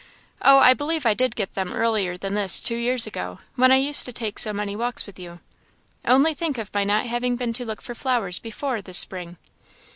[0.41, 3.75] Oh, I believe I did get them earlier than this two years ago, when I
[3.75, 5.41] used to take so many walks with you.
[6.03, 9.37] Only think of my not having been to look for flowers before, this spring."